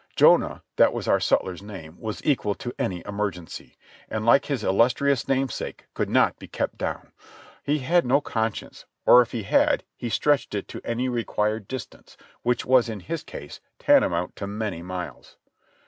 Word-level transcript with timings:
Jonah, 0.15 0.63
that 0.77 0.93
was 0.93 1.07
our 1.07 1.19
sutler's 1.19 1.61
name, 1.61 1.99
was 1.99 2.25
equal 2.25 2.55
to 2.55 2.73
any 2.79 3.03
emergency, 3.05 3.77
and 4.09 4.25
like 4.25 4.45
his 4.45 4.63
illustrious 4.63 5.27
name 5.27 5.47
sake, 5.47 5.85
could 5.93 6.09
not 6.09 6.39
be 6.39 6.47
kept 6.47 6.79
down; 6.79 7.11
he 7.61 7.77
had 7.77 8.03
no 8.03 8.19
conscience, 8.19 8.87
or 9.05 9.21
if 9.21 9.31
he 9.31 9.43
had 9.43 9.83
he 9.95 10.09
stretched 10.09 10.55
it 10.55 10.67
to 10.69 10.81
any 10.83 11.07
required 11.07 11.67
distance, 11.67 12.17
which 12.41 12.65
was 12.65 12.89
in 12.89 13.01
his 13.01 13.21
case 13.21 13.61
tanta 13.77 14.09
mount 14.09 14.35
to 14.35 14.47
many 14.47 14.81
miles. 14.81 15.37